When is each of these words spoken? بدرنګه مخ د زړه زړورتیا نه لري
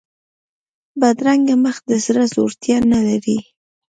بدرنګه 0.99 1.55
مخ 1.63 1.77
د 1.89 1.91
زړه 2.05 2.23
زړورتیا 2.31 2.77
نه 2.91 2.99
لري 3.07 3.37